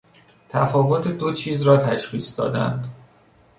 تفاوت 0.49 1.07
دو 1.07 1.33
چیز 1.33 1.61
را 1.61 1.77
تشخیص 1.77 2.37
دادن 2.39 2.81